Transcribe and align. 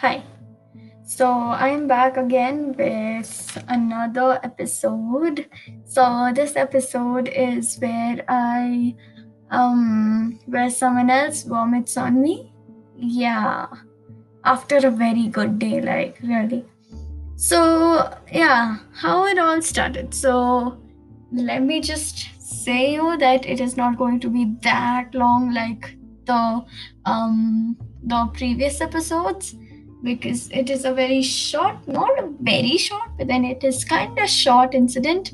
Hi. 0.00 0.22
So 1.04 1.30
I'm 1.30 1.86
back 1.86 2.16
again 2.16 2.74
with 2.78 3.64
another 3.68 4.40
episode. 4.42 5.44
So 5.84 6.32
this 6.34 6.56
episode 6.56 7.28
is 7.28 7.76
where 7.80 8.24
I 8.26 8.94
um 9.50 10.40
where 10.46 10.70
someone 10.70 11.10
else 11.10 11.42
vomits 11.42 11.98
on 11.98 12.22
me. 12.22 12.50
Yeah. 12.96 13.66
After 14.42 14.78
a 14.78 14.90
very 14.90 15.28
good 15.28 15.58
day, 15.58 15.82
like 15.82 16.18
really. 16.22 16.64
So 17.36 18.10
yeah, 18.32 18.78
how 18.94 19.26
it 19.26 19.38
all 19.38 19.60
started. 19.60 20.14
So 20.14 20.80
let 21.30 21.62
me 21.62 21.82
just 21.82 22.26
say 22.40 22.94
you 22.94 23.18
that 23.18 23.44
it 23.44 23.60
is 23.60 23.76
not 23.76 23.98
going 23.98 24.18
to 24.20 24.30
be 24.30 24.46
that 24.62 25.14
long 25.14 25.52
like 25.52 25.94
the 26.24 26.64
um 27.04 27.76
the 28.02 28.30
previous 28.32 28.80
episodes 28.80 29.56
because 30.02 30.48
it 30.50 30.70
is 30.70 30.84
a 30.84 30.92
very 30.92 31.22
short 31.22 31.86
not 31.86 32.18
a 32.18 32.28
very 32.40 32.76
short 32.78 33.10
but 33.18 33.26
then 33.26 33.44
it 33.44 33.62
is 33.64 33.84
kind 33.84 34.18
of 34.18 34.28
short 34.28 34.74
incident. 34.74 35.32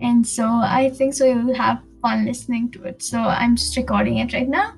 And 0.00 0.26
so 0.26 0.46
i 0.46 0.90
think 0.90 1.14
so 1.14 1.24
you'll 1.24 1.54
have 1.54 1.82
fun 2.02 2.24
listening 2.24 2.70
to 2.72 2.84
it. 2.84 3.02
So 3.02 3.18
i'm 3.18 3.56
just 3.56 3.76
recording 3.76 4.18
it 4.18 4.32
right 4.32 4.48
now. 4.48 4.74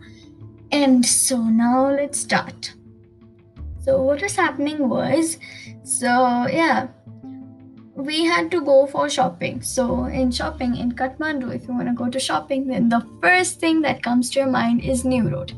And 0.72 1.04
so 1.04 1.42
now 1.42 1.90
let's 1.90 2.20
start. 2.20 2.74
So 3.84 4.02
what 4.02 4.22
was 4.22 4.36
happening 4.36 4.88
was 4.88 5.38
so 5.84 6.46
yeah. 6.46 6.88
We 7.96 8.24
had 8.24 8.50
to 8.52 8.60
go 8.62 8.86
for 8.86 9.10
shopping. 9.10 9.60
So, 9.60 10.04
in 10.04 10.30
shopping 10.30 10.76
in 10.76 10.92
Kathmandu, 10.92 11.54
if 11.54 11.68
you 11.68 11.74
want 11.74 11.88
to 11.88 11.92
go 11.92 12.08
to 12.08 12.18
shopping, 12.18 12.66
then 12.66 12.88
the 12.88 13.06
first 13.20 13.60
thing 13.60 13.82
that 13.82 14.02
comes 14.02 14.30
to 14.30 14.38
your 14.40 14.48
mind 14.48 14.82
is 14.82 15.04
New 15.04 15.28
Road. 15.28 15.52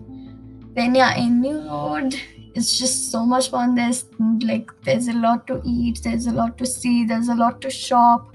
Then, 0.75 0.97
yeah, 0.97 1.15
in 1.17 1.41
New 1.41 1.61
Road, 1.61 2.17
it's 2.55 2.79
just 2.79 3.11
so 3.11 3.25
much 3.25 3.51
fun. 3.51 3.75
There's 3.75 4.05
like, 4.43 4.71
there's 4.83 5.09
a 5.09 5.13
lot 5.13 5.47
to 5.47 5.61
eat, 5.65 6.01
there's 6.03 6.27
a 6.27 6.33
lot 6.33 6.59
to 6.59 6.67
see, 6.67 7.05
there's 7.05 7.29
a 7.29 7.35
lot 7.35 7.61
to 7.63 7.71
shop. 7.71 8.35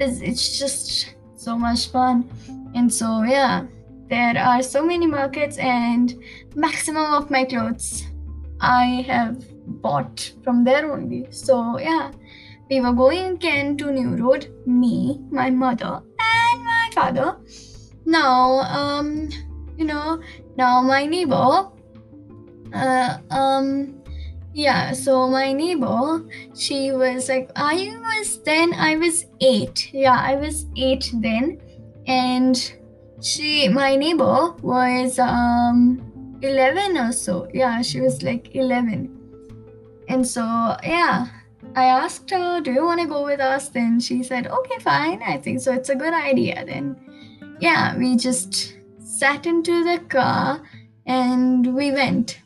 It's 0.00 0.58
just 0.58 1.14
so 1.36 1.58
much 1.58 1.90
fun. 1.90 2.28
And 2.74 2.92
so, 2.92 3.22
yeah, 3.22 3.66
there 4.08 4.38
are 4.38 4.62
so 4.62 4.84
many 4.84 5.06
markets, 5.06 5.58
and 5.58 6.14
maximum 6.54 7.14
of 7.14 7.30
my 7.30 7.44
clothes 7.44 8.06
I 8.60 9.04
have 9.08 9.44
bought 9.82 10.32
from 10.44 10.64
there 10.64 10.92
only. 10.92 11.26
So, 11.30 11.78
yeah 11.78 12.12
we 12.70 12.80
were 12.80 12.92
going 12.92 13.32
again 13.32 13.76
to 13.78 13.90
New 13.90 14.16
Road, 14.16 14.52
me, 14.66 15.20
my 15.30 15.50
mother, 15.50 16.02
and 16.20 16.64
my 16.64 16.90
father. 16.94 17.38
Now, 18.04 18.60
um, 18.60 19.30
you 19.76 19.86
know, 19.86 20.20
now 20.56 20.82
my 20.82 21.06
neighbor, 21.06 21.70
uh, 22.72 23.18
um, 23.30 24.02
yeah, 24.52 24.92
so 24.92 25.28
my 25.28 25.52
neighbor, 25.52 26.24
she 26.54 26.92
was 26.92 27.28
like, 27.28 27.50
I 27.54 27.96
was 28.00 28.40
then, 28.42 28.74
I 28.74 28.96
was 28.96 29.26
eight. 29.40 29.90
Yeah, 29.92 30.18
I 30.18 30.34
was 30.36 30.66
eight 30.76 31.10
then. 31.14 31.60
And 32.06 32.72
she, 33.20 33.68
my 33.68 33.94
neighbor 33.96 34.52
was, 34.62 35.18
um, 35.18 36.38
11 36.42 36.96
or 36.96 37.12
so. 37.12 37.48
Yeah, 37.52 37.82
she 37.82 38.00
was 38.00 38.22
like 38.22 38.54
11. 38.54 39.14
And 40.08 40.26
so, 40.26 40.42
yeah, 40.82 41.28
I 41.74 41.84
asked 41.84 42.30
her, 42.30 42.60
Do 42.60 42.72
you 42.72 42.84
want 42.84 43.00
to 43.00 43.06
go 43.06 43.24
with 43.24 43.40
us? 43.40 43.68
Then 43.68 44.00
she 44.00 44.22
said, 44.22 44.46
Okay, 44.46 44.78
fine. 44.80 45.22
I 45.22 45.36
think 45.36 45.60
so. 45.60 45.72
It's 45.72 45.90
a 45.90 45.96
good 45.96 46.14
idea. 46.14 46.64
Then, 46.64 46.96
yeah, 47.60 47.96
we 47.96 48.16
just 48.16 48.76
sat 49.04 49.46
into 49.46 49.84
the 49.84 50.02
car 50.08 50.62
and 51.06 51.74
we 51.74 51.92
went. 51.92 52.40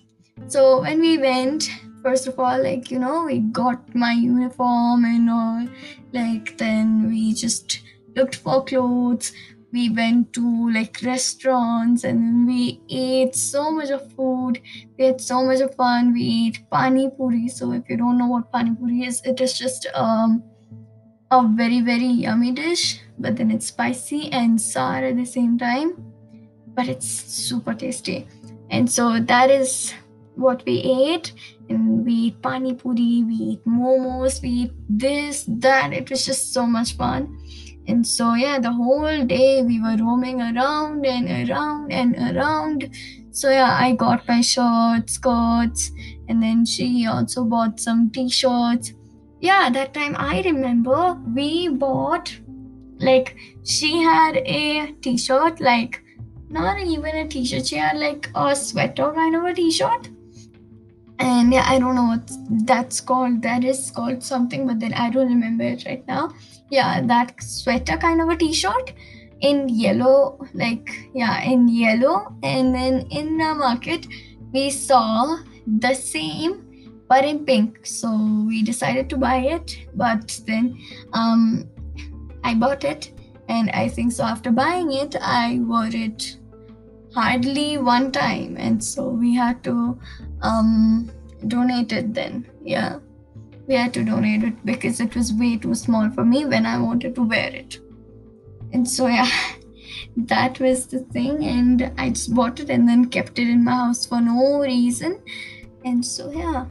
So, 0.48 0.82
when 0.82 1.00
we 1.00 1.18
went, 1.18 1.70
first 2.02 2.26
of 2.26 2.38
all, 2.38 2.62
like, 2.62 2.90
you 2.90 2.98
know, 2.98 3.24
we 3.24 3.38
got 3.38 3.94
my 3.94 4.12
uniform 4.12 5.04
and 5.04 5.30
all. 5.30 5.66
Like, 6.12 6.58
then 6.58 7.08
we 7.08 7.32
just 7.32 7.80
looked 8.14 8.36
for 8.36 8.64
clothes. 8.64 9.32
We 9.72 9.88
went 9.88 10.34
to 10.34 10.70
like 10.70 11.00
restaurants 11.02 12.04
and 12.04 12.46
we 12.46 12.82
ate 12.90 13.34
so 13.34 13.70
much 13.70 13.88
of 13.88 14.12
food. 14.12 14.60
We 14.98 15.06
had 15.06 15.18
so 15.18 15.42
much 15.42 15.60
of 15.60 15.74
fun. 15.74 16.12
We 16.12 16.48
ate 16.48 16.70
pani 16.70 17.08
puri. 17.08 17.48
So 17.48 17.72
if 17.72 17.88
you 17.88 17.96
don't 17.96 18.18
know 18.18 18.26
what 18.26 18.52
pani 18.52 18.74
puri 18.74 19.04
is 19.04 19.22
it 19.24 19.40
is 19.40 19.58
just 19.58 19.86
um 19.94 20.42
a 21.30 21.48
very 21.48 21.80
very 21.80 22.06
yummy 22.06 22.52
dish 22.52 23.00
but 23.18 23.36
then 23.36 23.50
it's 23.50 23.68
spicy 23.68 24.30
and 24.32 24.60
sour 24.60 25.04
at 25.04 25.16
the 25.16 25.24
same 25.24 25.56
time 25.56 25.94
but 26.74 26.88
it's 26.88 27.06
super 27.08 27.72
tasty. 27.74 28.26
And 28.70 28.90
so 28.90 29.20
that 29.20 29.50
is 29.50 29.94
what 30.36 30.64
we 30.66 30.78
ate. 30.80 31.32
And 31.68 32.04
we 32.04 32.12
eat 32.12 32.42
pani 32.42 32.74
puri 32.74 33.24
we 33.26 33.34
eat 33.34 33.64
momos 33.66 34.42
we 34.42 34.48
eat 34.48 34.72
this 34.88 35.44
that. 35.48 35.92
It 35.92 36.10
was 36.10 36.24
just 36.26 36.52
so 36.52 36.66
much 36.66 36.96
fun. 36.96 37.38
And 37.88 38.06
so, 38.06 38.34
yeah, 38.34 38.60
the 38.60 38.72
whole 38.72 39.24
day 39.24 39.62
we 39.62 39.80
were 39.80 39.96
roaming 39.96 40.40
around 40.40 41.04
and 41.04 41.50
around 41.50 41.92
and 41.92 42.14
around. 42.16 42.90
So, 43.32 43.50
yeah, 43.50 43.76
I 43.80 43.92
got 43.92 44.28
my 44.28 44.40
shorts, 44.40 45.14
skirts, 45.14 45.90
and 46.28 46.40
then 46.40 46.64
she 46.64 47.06
also 47.06 47.44
bought 47.44 47.80
some 47.80 48.10
t 48.10 48.28
shirts. 48.28 48.92
Yeah, 49.40 49.68
that 49.70 49.94
time 49.94 50.14
I 50.16 50.42
remember 50.42 51.18
we 51.34 51.68
bought, 51.68 52.32
like, 53.00 53.36
she 53.64 54.00
had 54.00 54.36
a 54.36 54.92
t 55.00 55.16
shirt, 55.16 55.60
like, 55.60 56.00
not 56.50 56.78
even 56.78 57.16
a 57.16 57.26
t 57.26 57.44
shirt, 57.44 57.66
she 57.66 57.76
had 57.76 57.96
like 57.96 58.30
a 58.34 58.54
sweater 58.54 59.10
kind 59.12 59.34
of 59.34 59.44
a 59.44 59.54
t 59.54 59.70
shirt 59.70 60.10
and 61.22 61.52
yeah 61.52 61.64
i 61.68 61.78
don't 61.78 61.94
know 61.94 62.04
what 62.04 62.30
that's 62.66 63.00
called 63.00 63.42
that 63.42 63.64
is 63.64 63.90
called 63.90 64.22
something 64.22 64.66
but 64.66 64.80
then 64.80 64.92
i 64.94 65.08
don't 65.10 65.28
remember 65.28 65.64
it 65.64 65.84
right 65.86 66.06
now. 66.06 66.32
Yeah 66.70 67.00
that 67.06 67.42
sweater 67.42 67.96
kind 67.98 68.20
of 68.22 68.28
a 68.30 68.36
t-shirt 68.36 68.92
in 69.40 69.68
yellow 69.68 70.38
like 70.54 70.90
yeah 71.14 71.42
in 71.42 71.68
yellow. 71.68 72.34
And 72.42 72.74
then 72.74 73.06
in 73.10 73.36
the 73.36 73.54
market 73.54 74.06
we 74.52 74.70
saw 74.70 75.38
the 75.66 75.94
same 75.94 76.68
but 77.08 77.24
in 77.26 77.44
pink. 77.44 77.80
So 77.84 78.08
we 78.46 78.62
decided 78.62 79.10
to 79.10 79.16
buy 79.16 79.36
it 79.56 79.76
but 79.94 80.40
then 80.46 80.78
um 81.12 81.68
i 82.42 82.54
bought 82.54 82.84
it. 82.84 83.12
And 83.48 83.70
i 83.70 83.88
think 83.88 84.12
so 84.12 84.24
after 84.24 84.50
buying 84.50 84.92
it 84.92 85.16
i 85.20 85.58
wore 85.60 85.90
it 85.92 86.38
hardly 87.14 87.78
one 87.78 88.10
time. 88.12 88.56
And 88.58 88.82
so 88.82 89.08
we 89.08 89.34
had 89.34 89.62
to 89.64 89.98
um 90.42 91.10
donate 91.46 91.92
it 91.92 92.14
then. 92.14 92.46
Yeah. 92.62 92.98
We 93.66 93.74
had 93.74 93.94
to 93.94 94.04
donate 94.04 94.42
it 94.42 94.64
because 94.66 95.00
it 95.00 95.14
was 95.14 95.32
way 95.32 95.56
too 95.56 95.74
small 95.74 96.10
for 96.10 96.24
me 96.24 96.44
when 96.44 96.66
i 96.66 96.78
wanted 96.78 97.14
to 97.14 97.22
wear 97.22 97.48
it. 97.50 97.78
And 98.72 98.88
so 98.88 99.06
yeah 99.06 99.30
that 100.16 100.58
was 100.60 100.86
the 100.86 101.00
thing. 101.16 101.44
And 101.44 101.92
i 101.96 102.10
just 102.10 102.34
bought 102.34 102.60
it 102.60 102.70
and 102.70 102.88
then 102.88 103.08
kept 103.08 103.38
it 103.38 103.48
in 103.48 103.64
my 103.64 103.72
house 103.72 104.06
for 104.06 104.20
no 104.20 104.60
reason. 104.60 105.20
And 105.84 106.04
so 106.04 106.30
yeah. 106.30 106.66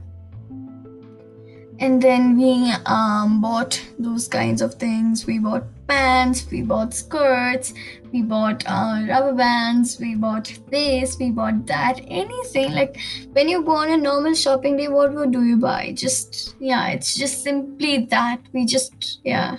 And 1.80 2.00
then 2.00 2.38
we 2.38 2.72
um, 2.86 3.42
bought 3.42 3.82
those 3.98 4.28
kinds 4.28 4.62
of 4.62 4.76
things. 4.76 5.26
We 5.26 5.40
bought 5.40 5.64
pants 5.92 6.46
we 6.52 6.62
bought 6.62 6.94
skirts 6.94 7.74
we 8.14 8.22
bought 8.22 8.64
uh, 8.66 9.04
rubber 9.10 9.34
bands 9.34 10.00
we 10.00 10.16
bought 10.16 10.52
this 10.70 11.18
we 11.20 11.30
bought 11.32 11.66
that 11.66 12.00
anything. 12.08 12.72
Like 12.74 13.00
when 13.34 13.50
you 13.50 13.62
go 13.64 13.76
on 13.76 13.92
a 13.92 13.98
normal 13.98 14.34
shopping 14.34 14.78
day 14.78 14.88
what 14.88 15.14
would 15.14 15.32
do 15.32 15.44
you 15.44 15.58
buy? 15.58 15.94
Just 15.94 16.56
yeah 16.60 16.90
it's 16.90 17.16
just 17.16 17.44
simply 17.44 18.06
that. 18.06 18.40
We 18.54 18.66
just 18.66 19.22
yeah. 19.24 19.58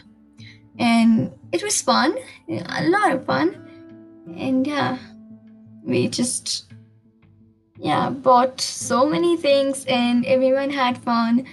And 0.79 1.33
it 1.53 1.63
was 1.63 1.81
fun 1.83 2.17
a 2.49 2.89
lot 2.89 3.13
of 3.13 3.25
fun. 3.27 3.57
And 4.37 4.67
yeah 4.67 4.99
we 5.85 6.09
just 6.09 6.73
yeah 7.79 8.11
bought 8.11 8.61
so 8.61 9.07
many 9.07 9.37
things 9.37 9.85
and 9.87 10.25
everyone 10.27 10.71
had 10.71 10.99
fun 10.99 11.47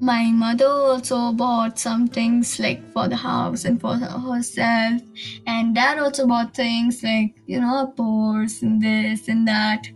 my 0.00 0.30
mother 0.30 0.66
also 0.66 1.32
bought 1.32 1.78
some 1.78 2.08
things 2.08 2.58
like 2.58 2.82
for 2.92 3.08
the 3.08 3.16
house 3.16 3.64
and 3.64 3.80
for 3.80 3.94
herself. 3.94 5.00
And 5.46 5.74
dad 5.74 5.98
also 5.98 6.26
bought 6.26 6.54
things 6.54 7.02
like 7.02 7.34
you 7.46 7.60
know 7.60 7.82
a 7.82 7.86
purse 7.86 8.62
and 8.62 8.82
this 8.82 9.28
and 9.28 9.46
that. 9.46 9.86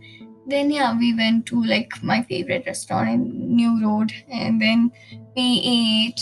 Then 0.47 0.71
yeah 0.71 0.97
we 0.97 1.13
went 1.13 1.45
to 1.47 1.63
like 1.63 1.91
my 2.01 2.23
favorite 2.23 2.63
restaurant 2.65 3.09
in 3.09 3.55
new 3.55 3.83
road. 3.83 4.11
And 4.31 4.61
then 4.61 4.91
we 5.35 5.61
ate. 5.63 6.21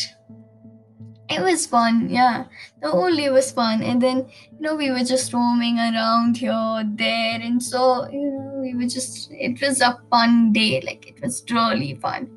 It 1.30 1.42
was 1.42 1.68
fun 1.68 2.10
yeah. 2.10 2.46
The 2.82 2.90
whole 2.90 3.16
day 3.16 3.30
was 3.30 3.52
fun. 3.52 3.84
And 3.84 4.02
then 4.02 4.28
you 4.52 4.60
know 4.60 4.76
we 4.76 4.90
were 4.90 5.04
just 5.04 5.34
roaming 5.34 5.78
around 5.78 6.38
here 6.38 6.84
there 6.96 7.40
and 7.40 7.62
so 7.62 8.10
you 8.10 8.32
know 8.32 8.60
we 8.60 8.74
were 8.74 8.90
just 8.90 9.30
it 9.32 9.62
was 9.62 9.82
a 9.82 10.00
fun 10.10 10.52
day. 10.52 10.82
Like 10.82 11.08
it 11.08 11.22
was 11.22 11.44
really 11.52 11.94
fun 11.96 12.37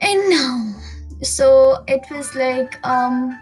and 0.00 0.30
now 0.30 0.74
so 1.22 1.84
it 1.88 2.02
was 2.10 2.34
like 2.34 2.78
um 2.84 3.38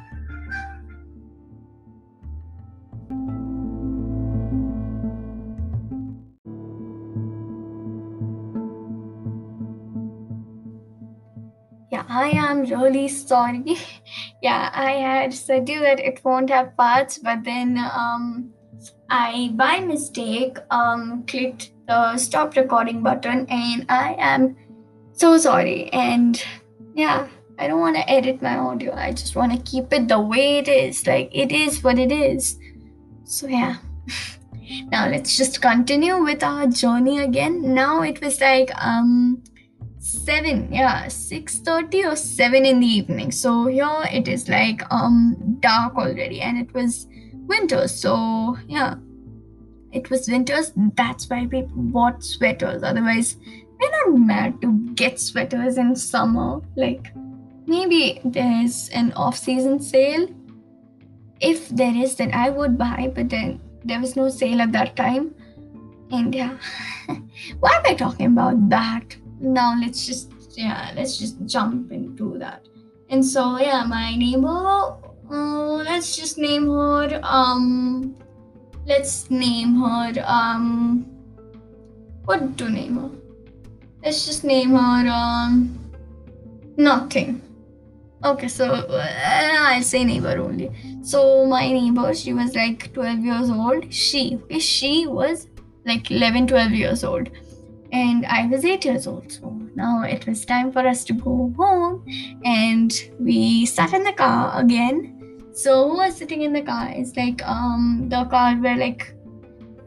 yeah, 11.94 12.04
I 12.08 12.30
am 12.30 12.62
really 12.62 13.06
sorry. 13.06 13.76
yeah, 14.42 14.70
I 14.74 14.92
had 14.92 15.32
said 15.32 15.68
you 15.68 15.80
that 15.80 16.00
it 16.00 16.20
won't 16.24 16.50
have 16.50 16.76
parts, 16.76 17.18
but 17.18 17.44
then 17.44 17.78
um, 17.78 18.50
I 19.08 19.52
by 19.54 19.78
mistake 19.80 20.58
um, 20.70 21.24
clicked 21.28 21.70
the 21.86 22.16
stop 22.16 22.56
recording 22.56 23.02
button, 23.02 23.46
and 23.48 23.86
I 23.88 24.16
am 24.18 24.56
so 25.14 25.38
sorry. 25.38 25.88
And 25.93 26.43
yeah, 26.94 27.28
I 27.58 27.69
don't 27.69 27.81
want 27.81 27.96
to 27.96 28.11
edit 28.11 28.43
my 28.43 28.56
audio. 28.56 28.94
I 28.94 29.12
just 29.12 29.37
want 29.37 29.52
to 29.52 29.70
keep 29.70 29.93
it 29.93 30.08
the 30.08 30.20
way 30.20 30.58
it 30.58 30.69
is. 30.69 31.06
Like 31.06 31.31
it 31.32 31.52
is 31.52 31.82
what 31.82 31.99
it 31.99 32.12
is. 32.12 32.58
So 33.25 33.46
yeah. 33.46 33.76
now 34.90 35.08
let's 35.08 35.37
just 35.37 35.62
continue 35.62 36.22
with 36.22 36.43
our 36.43 36.66
journey 36.66 37.20
again. 37.20 37.75
Now 37.75 38.02
it 38.02 38.20
was 38.20 38.40
like 38.40 38.70
um 38.76 39.43
7 40.05 40.70
yeah 40.70 41.06
6:30 41.06 42.12
or 42.12 42.14
7 42.14 42.67
in 42.67 42.81
the 42.81 42.87
evening 42.87 43.31
so 43.32 43.67
here 43.69 44.05
it 44.12 44.28
is 44.28 44.50
like 44.50 44.82
um 44.90 45.56
dark 45.60 45.94
already 45.96 46.43
and 46.43 46.58
it 46.58 46.75
was 46.75 47.06
winter 47.46 47.88
so 47.88 48.58
yeah 48.69 48.96
it 49.93 50.10
was 50.10 50.28
winters 50.28 50.72
that's 50.94 51.31
why 51.31 51.46
we 51.50 51.62
bought 51.75 52.22
sweaters 52.22 52.82
otherwise 52.82 53.38
not 53.94 54.19
mad 54.19 54.61
to 54.62 54.73
get 54.94 55.20
sweaters 55.20 55.79
in 55.79 55.94
summer 55.96 56.61
like 56.76 57.12
maybe 57.67 58.20
there's 58.25 58.88
an 58.91 59.12
off-season 59.12 59.81
sale. 59.81 60.29
If 61.41 61.69
there 61.69 61.94
is 61.94 62.17
then 62.17 62.32
i 62.32 62.49
would 62.49 62.79
buy 62.79 63.12
but 63.14 63.29
then 63.29 63.61
there 63.85 64.00
was 64.00 64.17
no 64.17 64.29
sale 64.29 64.61
at 64.61 64.73
that 64.73 64.96
time. 64.96 65.35
And 66.11 66.35
yeah 66.35 66.56
why 67.61 67.73
am 67.75 67.82
i 67.87 67.94
talking 67.94 68.26
about 68.26 68.69
that? 68.70 69.17
Now 69.41 69.76
let's 69.81 70.06
just 70.06 70.32
yeah 70.56 70.93
let's 70.96 71.19
just 71.19 71.44
jump 71.46 71.93
into 71.93 72.38
that. 72.38 72.67
And 73.11 73.25
so 73.25 73.58
yeah 73.58 73.85
my 73.85 74.17
neighbor 74.17 74.96
uh, 75.31 75.76
let's 75.88 76.17
just 76.17 76.38
name 76.38 76.67
her 76.67 77.20
um 77.23 78.14
let's 78.87 79.31
name 79.31 79.76
her 79.76 80.12
um 80.26 81.06
what 82.25 82.56
to 82.58 82.69
name 82.69 82.96
her 82.96 83.11
let's 84.04 84.26
just 84.26 84.44
name 84.44 84.70
her 84.70 85.08
um 85.08 85.78
nothing 86.76 87.40
okay 88.24 88.48
so 88.48 88.66
uh, 88.66 89.08
i'll 89.60 89.82
say 89.82 90.04
neighbor 90.04 90.38
only 90.38 90.70
so 91.02 91.46
my 91.46 91.72
neighbor 91.72 92.14
she 92.14 92.32
was 92.32 92.54
like 92.54 92.92
12 92.92 93.18
years 93.20 93.50
old 93.50 93.92
she 93.92 94.36
okay 94.44 94.58
she 94.58 95.06
was 95.06 95.48
like 95.86 96.10
11 96.10 96.46
12 96.46 96.72
years 96.72 97.04
old 97.04 97.28
and 97.94 98.26
I 98.26 98.46
was 98.46 98.64
eight 98.64 98.84
years 98.84 99.06
old. 99.06 99.30
So 99.30 99.56
now 99.74 100.02
it 100.02 100.26
was 100.26 100.44
time 100.44 100.72
for 100.72 100.86
us 100.86 101.04
to 101.04 101.12
go 101.12 101.52
home, 101.56 102.04
and 102.44 102.92
we 103.20 103.66
sat 103.66 103.92
in 103.92 104.02
the 104.02 104.12
car 104.12 104.60
again. 104.60 105.50
So 105.52 105.88
who 105.88 105.98
was 105.98 106.16
sitting 106.16 106.42
in 106.42 106.52
the 106.52 106.62
car? 106.62 106.90
It's 106.90 107.16
like 107.16 107.46
um 107.46 108.08
the 108.08 108.24
car 108.24 108.56
where 108.56 108.76
like 108.76 109.13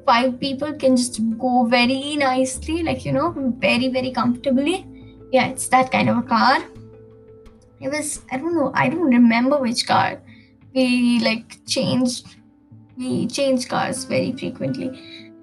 five 0.08 0.40
people 0.40 0.74
can 0.74 0.96
just 0.96 1.20
go 1.38 1.66
very 1.66 2.16
nicely, 2.16 2.82
like 2.84 3.06
you 3.06 3.12
know, 3.12 3.34
very 3.68 3.90
very 3.90 4.12
comfortably. 4.12 4.86
Yeah, 5.32 5.48
it's 5.48 5.68
that 5.70 5.92
kind 5.92 6.10
of 6.10 6.18
a 6.18 6.24
car. 6.24 6.64
It 7.80 7.90
was 7.90 8.22
I 8.32 8.38
don't 8.38 8.56
know 8.56 8.72
I 8.74 8.90
don't 8.90 9.14
remember 9.20 9.58
which 9.58 9.86
car. 9.86 10.22
We 10.74 11.20
like 11.20 11.60
changed 11.68 12.36
we 12.98 13.28
change 13.28 13.68
cars 13.70 14.06
very 14.06 14.32
frequently 14.32 14.90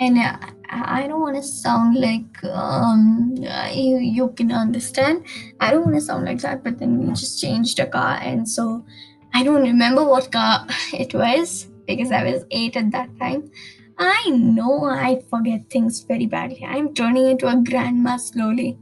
and 0.01 0.19
uh, 0.19 0.37
I 0.71 1.07
don't 1.07 1.21
want 1.21 1.37
to 1.37 1.43
sound 1.43 1.97
like 2.01 2.43
um, 2.45 3.35
you, 3.73 3.99
you 3.99 4.29
can 4.31 4.51
understand. 4.51 5.25
I 5.61 5.71
don't 5.71 5.85
want 5.85 5.95
to 5.95 6.01
sound 6.01 6.25
like 6.25 6.41
that, 6.41 6.65
but 6.65 6.79
then 6.79 6.99
we 6.99 7.13
just 7.13 7.41
changed 7.41 7.79
a 7.79 7.87
car, 7.87 8.19
and 8.21 8.49
so 8.49 8.85
I 9.33 9.45
don't 9.45 9.63
remember 9.63 10.05
what 10.05 10.33
car 10.33 10.67
it 10.93 11.15
was 11.15 11.69
because 11.87 12.11
I 12.11 12.25
was 12.25 12.45
eight 12.51 12.77
at 12.77 12.91
that 12.93 13.09
time. 13.21 13.51
I 13.99 14.31
know 14.31 14.85
I 14.85 15.23
forget 15.31 15.71
things 15.71 16.01
very 16.01 16.27
badly. 16.27 16.65
I'm 16.65 16.95
turning 16.95 17.27
into 17.27 17.49
a 17.49 17.57
grandma 17.57 18.17
slowly, 18.17 18.79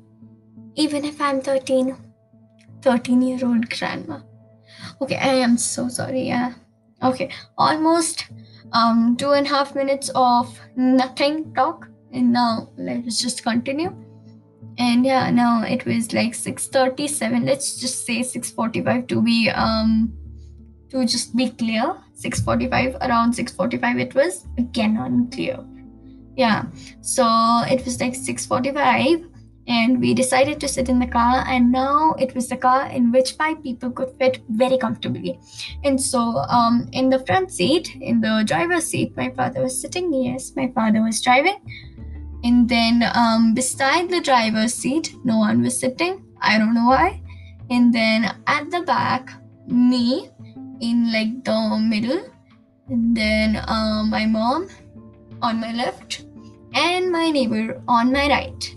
even 0.74 1.04
if 1.04 1.20
I'm 1.20 1.40
13, 1.40 1.96
13 2.82 3.22
year 3.22 3.38
old 3.44 3.68
grandma. 3.70 4.20
Okay, 5.00 5.16
I 5.16 5.34
am 5.34 5.58
so 5.58 5.88
sorry. 5.88 6.28
Yeah. 6.28 6.54
Okay, 7.02 7.30
almost 7.58 8.26
um 8.72 9.16
two 9.16 9.32
and 9.32 9.46
a 9.46 9.50
half 9.50 9.74
minutes 9.74 10.10
of 10.14 10.58
nothing 10.76 11.52
talk 11.54 11.88
and 12.12 12.32
now 12.32 12.70
let's 12.76 13.20
just 13.20 13.42
continue 13.42 13.92
and 14.78 15.04
yeah 15.04 15.30
now 15.30 15.62
it 15.62 15.84
was 15.84 16.12
like 16.12 16.32
6:37 16.32 17.44
let's 17.44 17.78
just 17.78 18.06
say 18.06 18.20
6:45 18.20 19.06
to 19.08 19.20
be 19.22 19.50
um 19.50 20.12
to 20.90 21.04
just 21.04 21.36
be 21.36 21.50
clear 21.50 21.94
6:45 22.22 22.96
around 23.00 23.32
6:45 23.34 24.00
it 24.00 24.14
was 24.14 24.46
again 24.58 24.96
unclear. 24.96 25.58
Yeah 26.36 26.64
so 27.00 27.26
it 27.68 27.84
was 27.84 28.00
like 28.00 28.14
6:45 28.14 29.32
and 29.68 30.00
we 30.00 30.12
decided 30.12 30.60
to 30.60 30.68
sit 30.68 30.88
in 30.88 30.98
the 30.98 31.06
car 31.06 31.44
and 31.46 31.70
now 31.70 32.14
it 32.18 32.34
was 32.34 32.48
the 32.48 32.56
car 32.56 32.86
in 32.86 33.12
which 33.12 33.32
five 33.32 33.62
people 33.62 33.90
could 33.90 34.10
fit 34.18 34.42
very 34.50 34.76
comfortably. 34.76 35.38
And 35.84 36.00
so 36.00 36.38
um, 36.48 36.88
in 36.92 37.10
the 37.10 37.20
front 37.20 37.52
seat 37.52 37.96
in 38.00 38.20
the 38.20 38.42
driver's 38.44 38.86
seat 38.86 39.16
my 39.16 39.30
father 39.30 39.62
was 39.62 39.80
sitting 39.80 40.12
yes 40.12 40.52
my 40.56 40.70
father 40.74 41.02
was 41.02 41.20
driving. 41.20 41.58
And 42.44 42.68
then 42.68 43.04
um, 43.14 43.54
beside 43.54 44.10
the 44.10 44.20
driver's 44.20 44.74
seat 44.74 45.14
no 45.24 45.38
one 45.38 45.62
was 45.62 45.78
sitting. 45.78 46.24
I 46.40 46.58
don't 46.58 46.74
know 46.74 46.86
why. 46.86 47.22
And 47.70 47.94
then 47.94 48.34
at 48.46 48.70
the 48.70 48.82
back 48.82 49.30
me 49.68 50.28
in 50.82 51.12
like 51.12 51.32
the 51.44 51.58
middle 51.94 52.22
and 52.88 53.16
then 53.16 53.56
uh, 53.56 54.04
my 54.04 54.26
mom 54.26 54.68
on 55.40 55.60
my 55.60 55.72
left 55.72 56.24
and 56.74 57.10
my 57.10 57.30
neighbor 57.30 57.82
on 57.88 58.12
my 58.12 58.28
right 58.28 58.76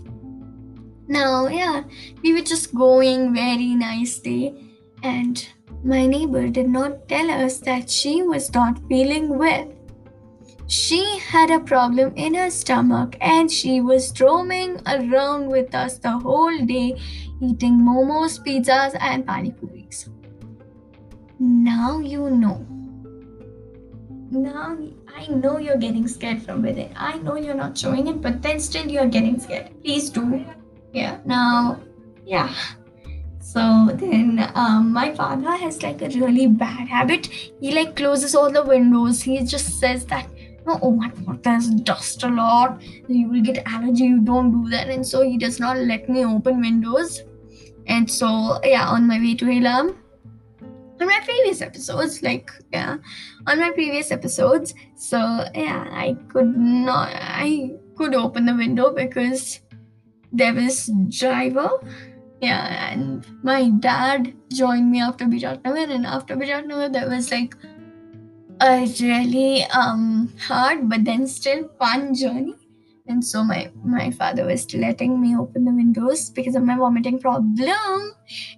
now, 1.08 1.46
yeah, 1.46 1.84
we 2.22 2.32
were 2.32 2.42
just 2.42 2.74
going 2.74 3.32
very 3.32 3.76
nicely, 3.76 4.74
and 5.04 5.48
my 5.84 6.04
neighbor 6.04 6.48
did 6.48 6.68
not 6.68 7.08
tell 7.08 7.30
us 7.30 7.58
that 7.60 7.88
she 7.88 8.22
was 8.22 8.52
not 8.52 8.80
feeling 8.88 9.38
well. 9.38 9.72
She 10.66 11.20
had 11.20 11.50
a 11.50 11.60
problem 11.60 12.12
in 12.16 12.34
her 12.34 12.50
stomach 12.50 13.16
and 13.20 13.48
she 13.48 13.80
was 13.80 14.20
roaming 14.20 14.80
around 14.84 15.46
with 15.46 15.72
us 15.76 15.98
the 15.98 16.10
whole 16.10 16.58
day, 16.66 17.00
eating 17.40 17.74
momos, 17.74 18.42
pizzas, 18.44 18.96
and 18.98 19.24
pani 19.24 19.52
puris. 19.52 20.08
Now 21.38 21.98
you 21.98 22.30
know. 22.30 22.66
Now 24.30 24.76
I 25.14 25.26
know 25.28 25.58
you're 25.58 25.76
getting 25.76 26.08
scared 26.08 26.42
from 26.42 26.62
within. 26.62 26.92
I 26.96 27.18
know 27.18 27.36
you're 27.36 27.54
not 27.54 27.76
showing 27.76 28.06
it, 28.08 28.22
but 28.22 28.42
then 28.42 28.58
still 28.58 28.86
you're 28.86 29.06
getting 29.06 29.38
scared. 29.38 29.70
Please 29.82 30.08
do. 30.10 30.44
Yeah 30.92 31.18
now 31.24 31.78
yeah. 32.24 32.54
So 33.40 33.90
then 33.94 34.50
um, 34.54 34.92
my 34.92 35.14
father 35.14 35.50
has 35.50 35.82
like 35.82 36.02
a 36.02 36.08
really 36.08 36.46
bad 36.46 36.88
habit. 36.88 37.26
He 37.26 37.74
like 37.74 37.94
closes 37.96 38.34
all 38.34 38.50
the 38.50 38.64
windows. 38.64 39.22
He 39.22 39.44
just 39.44 39.78
says 39.78 40.06
that 40.06 40.28
no 40.66 40.78
oh 40.82 40.90
my 40.90 41.10
god 41.10 41.42
there's 41.42 41.68
dust 41.68 42.22
a 42.24 42.28
lot. 42.28 42.80
You 43.08 43.28
will 43.28 43.42
get 43.42 43.62
allergy. 43.66 44.04
You 44.04 44.20
don't 44.20 44.50
do 44.50 44.70
that. 44.70 44.88
And 44.88 45.06
so 45.06 45.20
he 45.20 45.36
does 45.36 45.60
not 45.60 45.76
let 45.76 46.08
me 46.08 46.24
open 46.24 46.60
windows. 46.60 47.22
And 47.86 48.10
so 48.10 48.58
yeah 48.64 48.88
on 48.88 49.06
my 49.06 49.18
way 49.18 49.34
to 49.34 49.44
Ilam 49.44 49.96
on 51.00 51.06
my 51.06 51.20
previous 51.24 51.60
episodes 51.60 52.22
like 52.22 52.50
yeah 52.72 52.96
on 53.46 53.60
my 53.60 53.70
previous 53.70 54.10
episodes. 54.10 54.74
So 54.94 55.18
yeah 55.54 55.88
i 55.92 56.16
could 56.28 56.56
not 56.56 57.10
i 57.12 57.70
could 57.96 58.14
open 58.14 58.46
the 58.46 58.54
window 58.54 58.92
because 58.92 59.60
there 60.32 60.54
was 60.54 60.90
driver 61.08 61.70
yeah 62.40 62.92
and 62.92 63.26
my 63.42 63.70
dad 63.70 64.34
joined 64.52 64.90
me 64.90 65.00
after 65.00 65.24
Biratnagar 65.24 65.90
and 65.90 66.06
after 66.06 66.36
Biratnagar 66.36 66.92
there 66.92 67.08
was 67.08 67.30
like 67.30 67.54
a 68.60 68.86
really 69.00 69.64
um 69.64 70.32
hard 70.40 70.88
but 70.88 71.04
then 71.04 71.26
still 71.26 71.68
fun 71.78 72.14
journey 72.14 72.54
and 73.08 73.24
so 73.24 73.44
my 73.44 73.70
my 73.84 74.10
father 74.10 74.44
was 74.46 74.72
letting 74.74 75.20
me 75.20 75.36
open 75.36 75.64
the 75.64 75.72
windows 75.72 76.30
because 76.30 76.54
of 76.54 76.62
my 76.62 76.76
vomiting 76.76 77.18
problem 77.18 78.12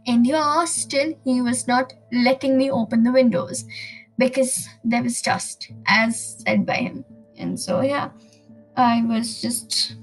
and 0.07 0.26
yeah 0.26 0.64
still 0.64 1.12
he 1.25 1.40
was 1.43 1.67
not 1.69 1.93
letting 2.12 2.57
me 2.57 2.71
open 2.71 3.02
the 3.02 3.12
windows 3.12 3.64
because 4.19 4.69
there 4.85 5.02
was 5.02 5.21
dust 5.23 5.71
as 5.87 6.43
said 6.43 6.64
by 6.67 6.75
him 6.75 7.05
and 7.38 7.59
so 7.59 7.81
yeah 7.81 8.09
i 8.76 9.02
was 9.05 9.40
just 9.40 9.97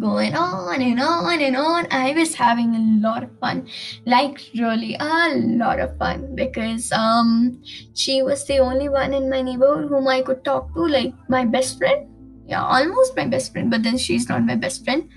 going 0.00 0.34
on 0.34 0.82
and 0.82 1.00
on 1.00 1.40
and 1.40 1.56
on. 1.56 1.86
I 1.90 2.12
was 2.12 2.34
having 2.34 2.74
a 2.74 3.08
lot 3.08 3.22
of 3.22 3.30
fun, 3.38 3.68
like 4.06 4.40
really 4.58 4.96
a 4.98 5.34
lot 5.34 5.78
of 5.78 5.96
fun 5.98 6.34
because 6.34 6.90
um 6.92 7.62
she 7.94 8.22
was 8.22 8.44
the 8.46 8.58
only 8.58 8.88
one 8.88 9.14
in 9.14 9.30
my 9.30 9.42
neighborhood 9.42 9.88
whom 9.88 10.08
I 10.08 10.22
could 10.22 10.44
talk 10.44 10.74
to, 10.74 10.86
like 10.86 11.14
my 11.28 11.44
best 11.44 11.78
friend. 11.78 12.13
Yeah, 12.46 12.62
almost 12.62 13.16
my 13.16 13.26
best 13.26 13.52
friend, 13.52 13.70
but 13.70 13.82
then 13.82 13.96
she's 13.96 14.28
not 14.28 14.44
my 14.44 14.56
best 14.56 14.84
friend. 14.84 15.08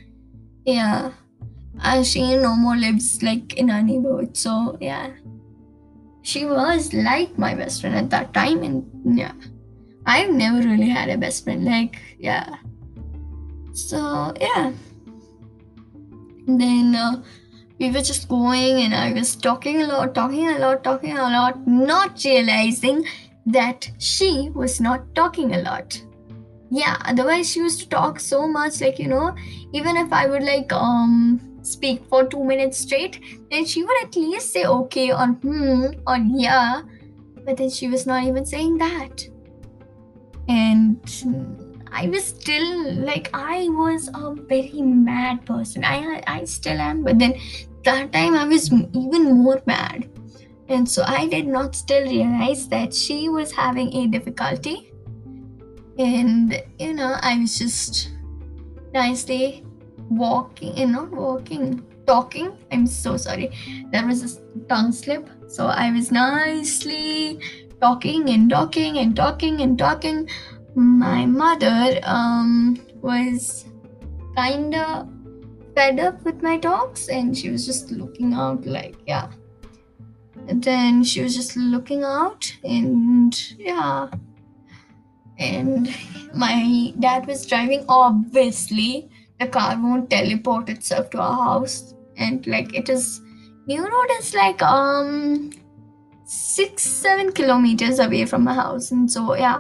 Yeah. 0.65 1.12
uh, 1.81 2.03
she 2.03 2.36
no 2.36 2.55
more 2.55 2.75
lives 2.75 3.22
like 3.22 3.53
in 3.55 3.69
our 3.69 3.81
neighborhood. 3.81 4.38
So 4.38 4.77
yeah, 4.81 5.12
she 6.22 6.46
was 6.46 6.93
like 6.93 7.38
my 7.38 7.53
best 7.55 7.81
friend 7.81 7.96
at 7.96 8.10
that 8.12 8.34
time, 8.34 8.63
and 8.63 9.17
yeah, 9.17 9.34
I've 10.05 10.31
never 10.31 10.57
really 10.57 10.89
had 10.89 11.10
a 11.10 11.17
best 11.17 11.43
friend. 11.43 11.65
Like 11.65 12.00
yeah, 12.19 12.55
so 13.74 14.34
yeah. 14.39 14.72
And 16.48 16.62
then 16.62 16.96
uh, 16.96 17.22
we 17.77 17.91
were 17.91 18.01
just 18.01 18.29
going, 18.29 18.81
and 18.81 18.96
I 18.96 19.12
was 19.12 19.36
talking 19.36 19.81
a 19.81 19.88
lot, 19.88 20.15
talking 20.15 20.48
a 20.48 20.57
lot, 20.60 20.84
talking 20.84 21.17
a 21.17 21.24
lot, 21.24 21.67
not 21.67 22.24
realizing 22.24 23.05
that 23.46 23.89
she 23.98 24.50
was 24.53 24.79
not 24.79 25.13
talking 25.13 25.53
a 25.53 25.60
lot 25.60 26.01
yeah 26.70 26.98
otherwise 27.06 27.50
she 27.52 27.60
used 27.60 27.80
to 27.80 27.90
talk 27.90 28.20
so 28.20 28.48
much 28.48 28.82
like 28.82 29.00
you 29.00 29.08
know 29.08 29.36
even 29.74 29.96
if 29.96 30.12
i 30.12 30.28
would 30.28 30.44
like 30.44 30.72
um 30.74 31.48
speak 31.68 32.06
for 32.08 32.26
two 32.26 32.44
minutes 32.44 32.80
straight, 32.80 33.20
then 33.52 33.66
she 33.66 33.84
would 33.84 34.04
at 34.04 34.16
least 34.16 34.52
say 34.52 34.66
okay 34.66 35.12
or 35.12 35.28
hmm 35.28 35.86
or 36.08 36.18
yeah. 36.18 36.82
But 37.46 37.58
then 37.58 37.70
she 37.70 37.88
was 37.88 38.06
not 38.08 38.24
even 38.24 38.46
saying 38.46 38.78
that. 38.78 39.28
And 40.48 41.00
I 41.92 42.08
was 42.08 42.26
still 42.26 42.94
like 43.04 43.30
I 43.34 43.68
was 43.70 44.10
a 44.14 44.34
very 44.34 44.82
mad 44.82 45.46
person. 45.46 45.84
I 45.84 46.24
I 46.28 46.44
still 46.46 46.80
am, 46.80 47.04
but 47.04 47.20
then 47.20 47.36
that 47.84 48.12
time 48.12 48.36
I 48.36 48.46
was 48.46 48.72
even 48.72 49.44
more 49.44 49.62
mad. 49.66 50.10
And 50.70 50.88
so 50.88 51.04
I 51.08 51.28
did 51.28 51.48
not 51.48 51.76
still 51.76 52.04
realize 52.04 52.68
that 52.68 52.94
she 52.94 53.30
was 53.30 53.54
having 53.54 53.94
a 53.96 54.08
difficulty. 54.08 54.87
And 55.98 56.62
you 56.80 56.94
know, 56.94 57.16
I 57.22 57.39
was 57.39 57.58
just 57.58 58.12
nicely 58.94 59.66
walking 60.10 60.77
and 60.77 60.92
not 60.92 61.12
walking 61.12 61.84
talking. 62.06 62.58
I'm 62.72 62.88
so 62.88 63.18
sorry. 63.18 63.51
There 63.92 64.06
was 64.08 64.24
a 64.24 64.42
tongue 64.68 64.92
slip. 64.92 65.30
So 65.48 65.68
i 65.68 65.92
was 65.92 66.12
nicely 66.12 67.39
talking 67.82 68.30
and 68.30 68.50
talking 68.50 68.98
and 68.98 69.16
talking 69.16 69.62
and 69.62 69.77
talking. 69.77 70.30
My 70.75 71.25
mother 71.25 72.00
um 72.04 72.77
was 73.01 73.66
kind 74.36 74.75
of 74.75 75.10
fed 75.75 76.00
up 76.00 76.24
with 76.24 76.42
my 76.42 76.58
talks 76.58 77.08
and 77.08 77.38
she 77.38 77.50
was 77.50 77.66
just 77.66 77.92
looking 77.92 78.34
out 78.34 78.66
like 78.66 78.96
yeah. 79.06 79.30
And 80.48 80.63
then 80.63 81.04
she 81.04 81.22
was 81.22 81.36
just 81.36 81.58
looking 81.58 82.04
out 82.04 82.54
and 82.63 83.36
yeah 83.58 84.08
and 85.39 85.94
my 86.34 86.94
dad 87.00 87.27
was 87.27 87.46
driving. 87.46 87.86
Obviously 87.88 89.10
the 89.39 89.48
car 89.48 89.77
won't 89.79 90.10
teleport 90.10 90.70
itself 90.70 91.10
to 91.12 91.20
our 91.20 91.44
house. 91.44 91.94
And 92.17 92.46
like 92.48 92.74
it 92.74 92.89
is 92.89 93.22
new 93.67 93.84
road 93.84 94.08
is 94.20 94.34
like 94.34 94.62
um 94.63 95.51
six 96.25 96.84
seven 96.84 97.32
kilometers 97.32 98.00
away 98.00 98.25
from 98.25 98.44
my 98.44 98.53
house. 98.53 98.91
And 98.91 99.12
so 99.12 99.36
yeah. 99.36 99.60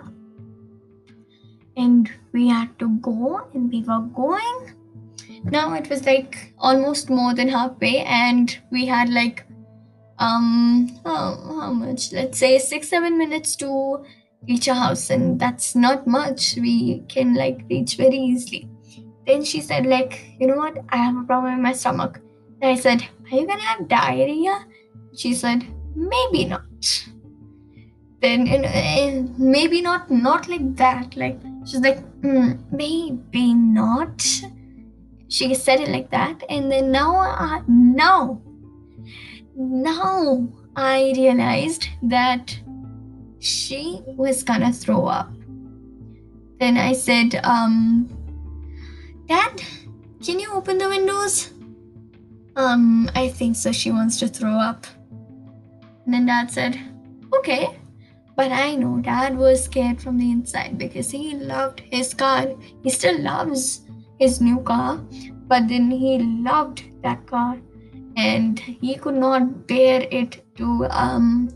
And 1.75 2.11
we 2.33 2.47
had 2.47 2.77
to 2.79 2.89
go 2.97 3.47
and 3.53 3.71
we 3.71 3.83
were 3.83 3.99
going. 3.99 4.73
Now 5.43 5.73
it 5.75 5.89
was 5.89 6.05
like 6.05 6.53
almost 6.57 7.09
more 7.09 7.33
than 7.35 7.47
halfway. 7.47 7.99
And 7.99 8.57
we 8.71 8.85
had 8.87 9.09
like 9.09 9.45
um 10.17 10.99
how, 11.05 11.35
how 11.61 11.73
much? 11.73 12.11
Let's 12.11 12.39
say 12.39 12.57
six 12.57 12.89
seven 12.89 13.17
minutes 13.17 13.55
to 13.57 14.03
reach 14.47 14.67
a 14.67 14.73
house 14.73 15.09
and 15.09 15.39
that's 15.39 15.75
not 15.75 16.07
much 16.07 16.55
we 16.57 16.99
can 17.07 17.33
like 17.35 17.63
reach 17.69 17.97
very 17.97 18.17
easily 18.17 18.69
then 19.27 19.43
she 19.43 19.59
said, 19.59 19.85
like, 19.85 20.25
you 20.39 20.47
know 20.47 20.55
what? 20.55 20.77
I 20.89 20.97
have 20.97 21.17
a 21.17 21.23
problem 21.23 21.53
in 21.53 21.61
my 21.61 21.73
stomach. 21.73 22.19
And 22.61 22.71
I 22.71 22.75
said, 22.75 23.03
Are 23.29 23.37
you 23.37 23.45
gonna 23.45 23.61
have 23.61 23.87
diarrhea? 23.87 24.65
She 25.15 25.33
said, 25.33 25.67
Maybe 25.95 26.45
not. 26.45 26.63
Then 28.21 28.47
uh, 28.65 29.27
maybe 29.37 29.81
not, 29.81 30.09
not 30.09 30.47
like 30.47 30.75
that. 30.77 31.15
Like 31.15 31.39
she's 31.65 31.81
like, 31.81 31.99
mm, 32.21 32.57
maybe 32.71 33.53
not. 33.53 34.25
She 35.29 35.53
said 35.53 35.81
it 35.81 35.89
like 35.89 36.09
that, 36.11 36.41
and 36.49 36.71
then 36.71 36.89
now, 36.89 37.17
uh, 37.19 37.61
now, 37.67 38.41
now 39.55 40.47
I 40.75 41.13
realized 41.17 41.89
that 42.03 42.57
she 43.39 44.01
was 44.05 44.43
gonna 44.43 44.73
throw 44.73 45.05
up. 45.05 45.31
Then 46.59 46.77
I 46.77 46.93
said, 46.93 47.39
um, 47.43 48.09
Dad, 49.27 49.61
can 50.23 50.39
you 50.39 50.51
open 50.53 50.77
the 50.77 50.89
windows? 50.89 51.51
Um, 52.55 53.09
I 53.13 53.29
think 53.29 53.55
so. 53.55 53.71
She 53.71 53.91
wants 53.91 54.17
to 54.19 54.27
throw 54.27 54.53
up. 54.53 54.87
And 56.05 56.13
then 56.13 56.25
Dad 56.25 56.49
said, 56.49 56.79
Okay. 57.33 57.67
But 58.35 58.51
I 58.51 58.75
know 58.75 58.99
Dad 58.99 59.35
was 59.35 59.63
scared 59.63 59.99
from 59.99 60.17
the 60.17 60.31
inside 60.31 60.77
because 60.77 61.09
he 61.09 61.35
loved 61.35 61.79
his 61.79 62.13
car. 62.13 62.47
He 62.83 62.89
still 62.91 63.19
loves 63.19 63.81
his 64.19 64.39
new 64.39 64.59
car, 64.61 65.01
but 65.47 65.67
then 65.67 65.89
he 65.89 66.19
loved 66.19 66.83
that 67.01 67.25
car 67.25 67.57
and 68.15 68.59
he 68.59 68.95
could 68.95 69.15
not 69.15 69.65
bear 69.67 70.07
it 70.11 70.43
to, 70.57 70.85
um, 70.91 71.49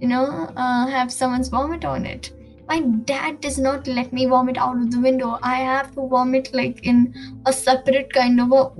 you 0.00 0.08
know, 0.08 0.50
uh, 0.56 0.86
have 0.86 1.12
someone's 1.12 1.48
vomit 1.48 1.84
on 1.84 2.06
it 2.06 2.32
my 2.68 2.80
dad 2.80 3.40
does 3.40 3.58
not 3.58 3.86
let 3.86 4.12
me 4.12 4.26
vomit 4.26 4.58
out 4.58 4.76
of 4.76 4.90
the 4.90 5.00
window. 5.00 5.38
I 5.42 5.56
have 5.56 5.94
to 5.94 6.08
vomit 6.08 6.52
like 6.52 6.84
in 6.84 7.14
a 7.46 7.52
separate 7.52 8.12
kind 8.12 8.40
of 8.40 8.52
a, 8.52 8.70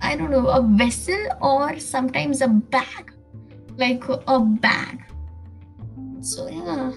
I 0.00 0.16
don't 0.16 0.30
know, 0.30 0.48
a 0.48 0.62
vessel 0.62 1.28
or 1.40 1.78
sometimes 1.78 2.40
a 2.40 2.48
bag, 2.48 3.12
like 3.76 4.04
a 4.08 4.40
bag. 4.40 5.04
So 6.20 6.48
yeah, 6.48 6.92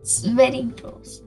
it's 0.00 0.24
very 0.24 0.62
gross. 0.62 1.20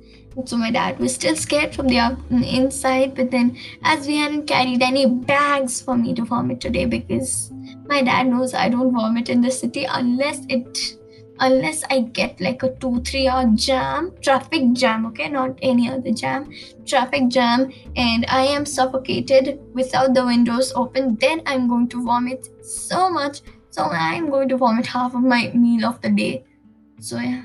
So 0.46 0.56
my 0.56 0.72
dad 0.72 1.00
was 1.00 1.16
still 1.16 1.36
scared 1.36 1.74
from 1.74 1.88
the 1.88 2.16
inside, 2.30 3.16
but 3.16 3.32
then 3.32 3.58
as 3.84 4.08
we 4.08 4.18
hadn't 4.18 4.46
carried 4.46 4.82
any 4.82 5.08
bags 5.08 5.82
for 5.82 5.98
me 5.98 6.14
to 6.14 6.26
vomit 6.26 6.62
today 6.62 6.86
because 6.86 7.52
my 7.86 8.02
dad 8.02 8.28
knows 8.28 8.54
I 8.54 8.70
don't 8.70 8.94
vomit 8.94 9.30
in 9.30 9.42
the 9.42 9.52
city 9.52 9.86
unless 9.86 10.46
it 10.48 10.98
unless 11.40 11.84
I 11.90 12.02
get 12.02 12.40
like 12.42 12.64
a 12.64 12.76
two, 12.76 13.02
three 13.02 13.28
hour 13.28 13.46
jam, 13.54 14.12
traffic 14.22 14.74
jam, 14.74 15.06
okay, 15.08 15.30
not 15.30 15.58
any 15.62 15.90
other 15.90 16.12
jam, 16.12 16.52
traffic 16.86 17.28
jam, 17.30 17.72
and 17.96 18.26
I 18.28 18.42
am 18.46 18.66
suffocated 18.66 19.60
without 19.74 20.14
the 20.14 20.26
windows 20.26 20.74
open, 20.76 21.16
then 21.16 21.42
I'm 21.46 21.68
going 21.68 21.90
to 21.90 22.04
vomit 22.04 22.48
so 22.64 23.10
much. 23.10 23.42
So 23.70 23.84
I'm 23.84 24.30
going 24.30 24.50
to 24.50 24.58
vomit 24.58 24.88
half 24.88 25.14
of 25.14 25.22
my 25.22 25.52
meal 25.54 25.86
of 25.86 26.02
the 26.02 26.10
day. 26.10 26.44
So 27.00 27.20
yeah. 27.20 27.44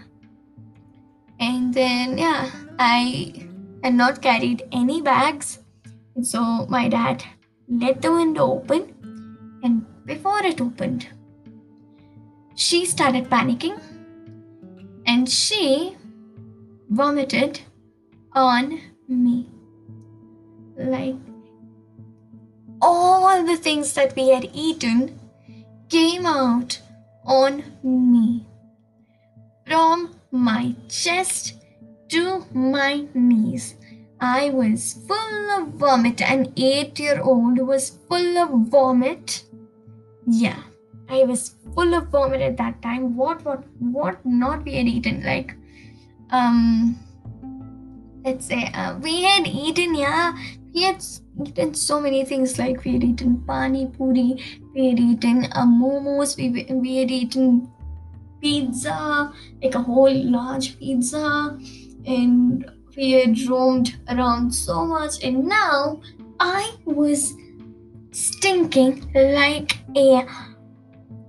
And 1.38 1.75
then 1.75 2.16
yeah, 2.16 2.50
I 2.79 3.49
had 3.83 3.95
not 3.95 4.23
carried 4.23 4.62
any 4.73 5.00
bags. 5.00 5.59
So 6.23 6.67
my 6.67 6.88
dad 6.88 7.25
let 7.69 8.02
the 8.02 8.12
window 8.12 8.52
open 8.52 8.95
and 9.62 9.87
before 10.05 10.45
it 10.45 10.61
opened, 10.61 11.09
she 12.55 12.85
started 12.85 13.31
panicking 13.31 13.81
and 15.07 15.29
she 15.29 15.97
vomited 16.91 17.61
on 18.33 18.81
me. 19.09 19.49
Like 20.76 21.17
all 22.81 23.45
the 23.45 23.57
things 23.57 23.93
that 23.95 24.14
we 24.17 24.29
had 24.29 24.50
eaten 24.52 25.19
came 25.88 26.26
out 26.26 26.81
on 27.25 27.62
me. 27.83 28.47
From 29.67 30.14
my 30.31 30.75
chest 30.88 31.62
to 32.12 32.45
my 32.52 33.07
knees. 33.14 33.76
I 34.21 34.50
was 34.50 34.99
full 35.09 35.50
of 35.59 35.69
vomit. 35.85 36.21
An 36.23 36.52
eight 36.57 36.99
year 36.99 37.21
old 37.21 37.59
was 37.59 37.99
full 38.09 38.38
of 38.38 38.50
vomit. 38.69 39.45
Yeah. 40.26 40.62
I 41.09 41.25
was 41.25 41.57
full 41.75 41.95
of 41.95 42.09
vomit 42.09 42.40
at 42.40 42.57
that 42.59 42.81
time. 42.83 43.16
What 43.16 43.45
what 43.45 43.64
what 43.78 44.25
not 44.25 44.64
we 44.64 44.76
had 44.76 44.87
eaten? 44.87 45.23
Like 45.25 45.57
um 46.31 46.97
let's 48.25 48.47
say 48.47 48.71
uh, 48.75 48.97
we 48.99 49.23
had 49.25 49.47
eaten 49.47 49.95
yeah 49.95 50.33
we 50.73 50.83
had 50.83 51.04
eaten 51.45 51.75
so 51.75 52.00
many 52.00 52.25
things 52.25 52.59
like 52.59 52.85
we 52.85 52.92
had 52.92 53.04
eaten 53.04 53.37
pani 53.47 53.87
puri 53.87 54.40
we 54.75 54.88
had 54.90 55.00
eaten 55.00 55.45
uh, 55.52 55.66
momos 55.66 56.37
we, 56.37 56.64
we 56.73 56.97
had 56.99 57.11
eaten 57.11 57.69
pizza 58.40 59.33
like 59.62 59.75
a 59.75 59.83
whole 59.83 60.14
large 60.37 60.78
pizza 60.78 61.59
and 62.06 62.71
we 62.97 63.12
had 63.12 63.40
roamed 63.49 63.97
around 64.09 64.52
so 64.52 64.85
much 64.85 65.23
and 65.25 65.44
now 65.44 66.00
i 66.40 66.75
was 66.85 67.35
stinking 68.12 69.11
like 69.14 69.78
a 69.97 70.26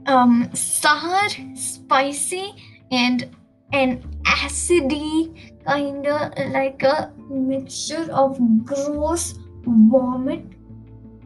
um, 0.05 0.49
sour, 0.53 1.29
spicy, 1.55 2.53
and 2.91 3.29
an 3.71 4.03
acidy 4.25 5.33
kind 5.65 6.05
of 6.05 6.51
like 6.51 6.83
a 6.83 7.11
mixture 7.29 8.11
of 8.11 8.37
gross 8.65 9.35
vomit 9.65 10.45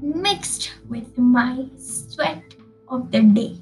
mixed 0.02 0.74
with 0.88 1.18
my 1.18 1.66
sweat 1.76 2.44
of 2.88 3.12
the 3.12 3.22
day. 3.22 3.60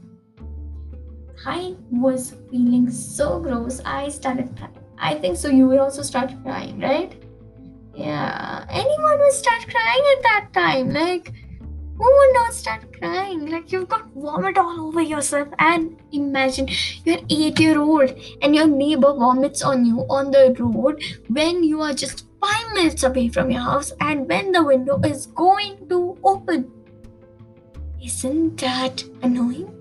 I 1.46 1.76
was 1.92 2.36
feeling 2.50 2.90
so 2.90 3.40
gross. 3.40 3.82
I 3.86 4.10
started 4.10 4.56
crying. 4.58 4.85
I 4.98 5.16
think 5.16 5.38
so. 5.38 5.50
You 5.50 5.68
will 5.68 5.80
also 5.80 6.02
start 6.02 6.32
crying, 6.44 6.80
right? 6.80 7.14
Yeah. 7.94 8.66
Anyone 8.70 9.20
will 9.20 9.32
start 9.32 9.68
crying 9.70 10.04
at 10.18 10.24
that 10.24 10.48
time. 10.54 10.92
Like, 10.92 11.34
who 11.98 12.04
would 12.04 12.34
not 12.34 12.54
start 12.54 12.92
crying? 12.98 13.50
Like, 13.50 13.72
you've 13.72 13.88
got 13.88 14.08
vomit 14.16 14.58
all 14.58 14.88
over 14.88 15.02
yourself. 15.02 15.48
And 15.60 15.98
imagine 16.12 16.68
you're 17.06 17.20
eight 17.30 17.60
year 17.60 17.80
old 17.80 18.14
and 18.42 18.56
your 18.56 18.68
neighbor 18.68 19.14
vomits 19.14 19.62
on 19.62 19.86
you 19.86 20.06
on 20.10 20.32
the 20.32 20.56
road 20.60 21.04
when 21.30 21.64
you 21.64 21.82
are 21.82 21.94
just 21.94 22.26
five 22.42 22.74
minutes 22.74 23.04
away 23.04 23.30
from 23.30 23.50
your 23.50 23.62
house 23.62 23.94
and 24.02 24.28
when 24.28 24.52
the 24.52 24.64
window 24.64 25.00
is 25.02 25.28
going 25.28 25.88
to 25.90 26.18
open. 26.24 26.72
Isn't 28.04 28.58
that 28.58 29.04
annoying? 29.24 29.72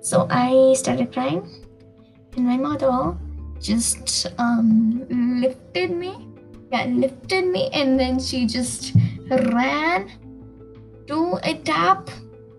So 0.00 0.26
I 0.30 0.74
started 0.74 1.12
crying, 1.12 1.48
and 2.36 2.46
my 2.46 2.56
mother 2.56 3.16
just 3.62 4.26
um, 4.38 5.06
lifted 5.40 5.90
me. 5.90 6.28
Yeah, 6.72 6.86
lifted 6.86 7.46
me, 7.46 7.68
and 7.72 7.98
then 8.00 8.18
she 8.18 8.46
just 8.46 8.94
ran 9.30 10.10
to 11.06 11.38
a 11.42 11.54
tap, 11.54 12.08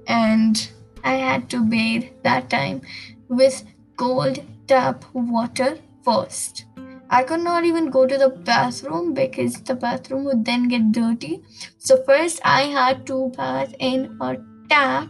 and 0.07 0.69
I 1.03 1.13
had 1.15 1.49
to 1.49 1.63
bathe 1.63 2.05
that 2.23 2.49
time 2.49 2.81
with 3.27 3.63
cold 3.97 4.39
tap 4.67 5.03
water 5.13 5.77
first. 6.03 6.65
I 7.09 7.23
could 7.23 7.41
not 7.41 7.63
even 7.63 7.89
go 7.89 8.05
to 8.07 8.17
the 8.17 8.29
bathroom 8.29 9.13
because 9.13 9.61
the 9.61 9.75
bathroom 9.75 10.23
would 10.25 10.45
then 10.45 10.67
get 10.67 10.91
dirty. 10.91 11.43
So 11.77 12.01
first 12.05 12.41
I 12.43 12.63
had 12.63 13.05
to 13.07 13.31
bath 13.37 13.75
in 13.79 14.17
a 14.19 14.37
tap, 14.69 15.09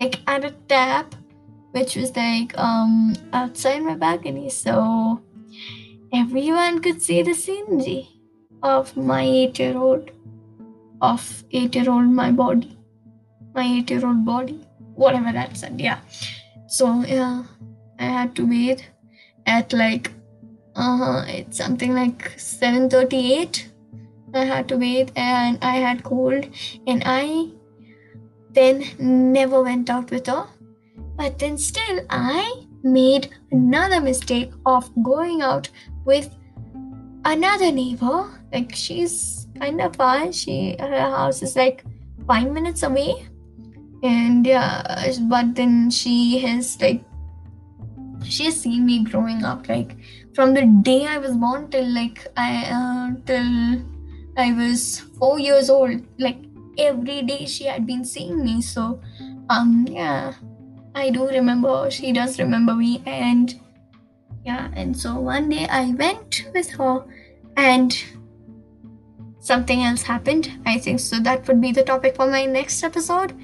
like 0.00 0.20
at 0.26 0.44
a 0.44 0.52
tap, 0.68 1.14
which 1.72 1.96
was 1.96 2.14
like 2.16 2.56
um 2.58 3.14
outside 3.32 3.82
my 3.82 3.96
balcony. 3.96 4.48
So 4.50 5.20
everyone 6.12 6.80
could 6.80 7.02
see 7.02 7.22
the 7.22 7.34
scenery 7.34 8.08
of 8.62 8.96
my 8.96 9.22
eight-year-old, 9.22 10.10
of 11.00 11.44
eight-year-old 11.50 12.06
my 12.06 12.30
body, 12.30 12.76
my 13.54 13.64
eight-year-old 13.64 14.24
body, 14.24 14.60
whatever 14.94 15.32
that 15.32 15.56
said. 15.56 15.80
Yeah. 15.80 16.00
So 16.66 17.02
yeah, 17.02 17.44
I 17.98 18.04
had 18.04 18.34
to 18.36 18.46
bathe 18.46 18.80
at 19.46 19.72
like 19.72 20.12
uh-huh 20.76 21.24
it's 21.28 21.56
something 21.56 21.94
like 21.94 22.36
7:38 22.36 23.66
I 24.34 24.44
had 24.44 24.68
to 24.68 24.76
bathe 24.76 25.10
and 25.16 25.58
I 25.62 25.76
had 25.76 26.04
cold 26.04 26.46
and 26.86 27.02
I 27.04 27.48
then 28.52 28.84
never 28.98 29.62
went 29.62 29.90
out 29.90 30.10
with 30.10 30.26
her 30.26 30.46
but 31.16 31.38
then 31.38 31.58
still 31.58 32.00
I 32.08 32.66
made 32.82 33.30
another 33.50 34.00
mistake 34.00 34.52
of 34.66 34.90
going 35.02 35.42
out 35.42 35.68
with 36.04 36.34
another 37.24 37.70
neighbor 37.70 38.30
like 38.52 38.74
she's 38.74 39.46
kind 39.58 39.80
of 39.80 39.94
far 39.96 40.32
she 40.32 40.76
her 40.78 41.00
house 41.00 41.42
is 41.42 41.54
like 41.56 41.84
5 42.26 42.50
minutes 42.52 42.82
away 42.82 43.26
and 44.02 44.46
yeah 44.46 45.12
but 45.28 45.54
then 45.54 45.90
she 45.90 46.38
has 46.38 46.80
like 46.80 47.02
she 48.24 48.44
has 48.46 48.60
seen 48.60 48.86
me 48.86 49.04
growing 49.04 49.44
up 49.44 49.68
like 49.68 49.96
from 50.34 50.54
the 50.54 50.64
day 50.82 51.06
I 51.06 51.18
was 51.18 51.36
born 51.36 51.70
till 51.70 51.88
like 51.88 52.26
I 52.36 52.50
uh, 52.78 53.20
till 53.26 53.82
I 54.36 54.52
was 54.52 55.00
four 55.18 55.38
years 55.38 55.70
old. 55.70 56.02
Like 56.18 56.38
every 56.78 57.22
day 57.22 57.46
she 57.46 57.64
had 57.64 57.86
been 57.86 58.04
seeing 58.04 58.44
me. 58.44 58.62
So 58.62 59.00
um 59.48 59.86
yeah, 59.90 60.34
I 60.94 61.10
do 61.10 61.28
remember. 61.28 61.90
She 61.90 62.12
does 62.12 62.38
remember 62.38 62.74
me, 62.74 63.02
and 63.06 63.58
yeah. 64.44 64.70
And 64.74 64.96
so 64.96 65.18
one 65.20 65.48
day 65.48 65.66
I 65.68 65.90
went 65.92 66.46
with 66.54 66.70
her, 66.70 67.04
and 67.56 67.96
something 69.38 69.82
else 69.82 70.02
happened. 70.02 70.50
I 70.66 70.78
think 70.78 71.00
so. 71.00 71.20
That 71.20 71.46
would 71.48 71.60
be 71.60 71.72
the 71.72 71.84
topic 71.84 72.16
for 72.16 72.26
my 72.26 72.44
next 72.44 72.82
episode. 72.82 73.34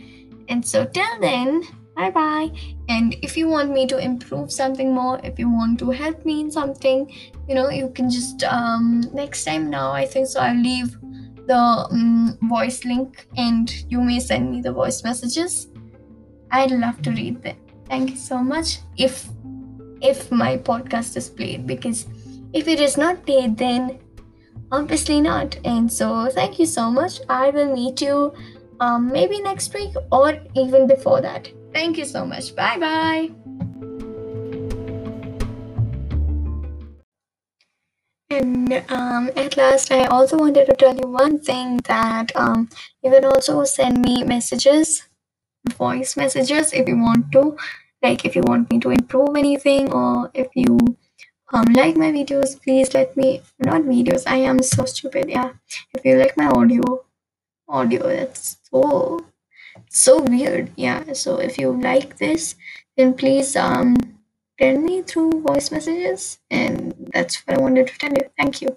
And 0.48 0.66
so 0.66 0.84
till 0.86 1.20
then, 1.20 1.62
bye 1.96 2.10
bye 2.10 2.50
and 2.90 3.16
if 3.22 3.36
you 3.38 3.48
want 3.48 3.70
me 3.72 3.86
to 3.86 3.96
improve 3.98 4.52
something 4.52 4.92
more 4.94 5.18
if 5.24 5.38
you 5.38 5.50
want 5.50 5.78
to 5.78 5.90
help 5.90 6.24
me 6.26 6.40
in 6.42 6.50
something 6.50 7.10
you 7.48 7.54
know 7.54 7.70
you 7.70 7.88
can 7.90 8.10
just 8.10 8.44
um 8.44 9.02
next 9.14 9.44
time 9.44 9.70
now 9.70 9.92
i 9.92 10.04
think 10.04 10.28
so 10.28 10.38
i'll 10.40 10.62
leave 10.62 10.94
the 11.46 11.56
um, 11.56 12.38
voice 12.42 12.84
link 12.84 13.26
and 13.38 13.84
you 13.88 14.00
may 14.02 14.20
send 14.20 14.50
me 14.50 14.60
the 14.60 14.70
voice 14.70 15.02
messages 15.04 15.68
i'd 16.52 16.70
love 16.70 17.00
to 17.02 17.10
read 17.10 17.42
them. 17.42 17.56
Thank 17.88 18.10
you 18.10 18.16
so 18.16 18.38
much. 18.38 18.78
If 18.96 19.28
if 20.00 20.30
my 20.30 20.56
podcast 20.56 21.16
is 21.16 21.28
played 21.28 21.66
because 21.66 22.06
if 22.52 22.68
it 22.68 22.80
is 22.80 22.96
not 22.96 23.24
played 23.24 23.56
then 23.56 23.98
obviously 24.72 25.20
not. 25.20 25.56
And 25.64 25.92
so 25.92 26.28
thank 26.30 26.58
you 26.58 26.66
so 26.66 26.90
much. 26.90 27.20
I 27.28 27.50
will 27.50 27.72
meet 27.72 28.00
you 28.00 28.34
um, 28.80 29.10
maybe 29.12 29.40
next 29.40 29.72
week 29.74 29.94
or 30.12 30.38
even 30.54 30.86
before 30.86 31.20
that. 31.20 31.48
Thank 31.72 31.98
you 31.98 32.04
so 32.04 32.24
much. 32.24 32.54
Bye 32.54 32.78
bye. 32.78 33.30
And 38.28 38.72
um, 38.90 39.30
at 39.36 39.56
last, 39.56 39.92
I 39.92 40.06
also 40.06 40.36
wanted 40.36 40.66
to 40.66 40.74
tell 40.74 40.96
you 40.96 41.06
one 41.06 41.38
thing 41.38 41.78
that 41.84 42.34
um, 42.34 42.68
you 43.02 43.10
can 43.10 43.24
also 43.24 43.62
send 43.64 44.02
me 44.02 44.24
messages, 44.24 45.04
voice 45.74 46.16
messages, 46.16 46.72
if 46.72 46.88
you 46.88 46.96
want 46.98 47.32
to. 47.32 47.56
Like, 48.02 48.24
if 48.24 48.36
you 48.36 48.42
want 48.46 48.70
me 48.70 48.78
to 48.80 48.90
improve 48.90 49.36
anything, 49.36 49.92
or 49.92 50.30
if 50.34 50.48
you 50.54 50.78
um, 51.52 51.64
like 51.74 51.96
my 51.96 52.10
videos, 52.12 52.60
please 52.62 52.94
let 52.94 53.16
me. 53.16 53.42
Not 53.58 53.82
videos, 53.82 54.24
I 54.26 54.36
am 54.38 54.62
so 54.62 54.84
stupid. 54.84 55.28
Yeah. 55.28 55.52
If 55.94 56.04
you 56.04 56.16
like 56.18 56.36
my 56.36 56.46
audio, 56.48 56.82
audio, 57.68 58.08
that's 58.08 58.58
so 58.70 59.26
so 59.90 60.22
weird 60.22 60.70
yeah 60.76 61.12
so 61.12 61.38
if 61.38 61.58
you 61.58 61.70
like 61.80 62.16
this 62.18 62.54
then 62.96 63.14
please 63.14 63.56
um 63.56 63.96
tell 64.58 64.78
me 64.78 65.02
through 65.02 65.42
voice 65.42 65.70
messages 65.70 66.38
and 66.50 66.94
that's 67.12 67.46
what 67.46 67.58
i 67.58 67.60
wanted 67.60 67.86
to 67.86 67.98
tell 67.98 68.10
you 68.10 68.24
thank 68.38 68.62
you 68.62 68.76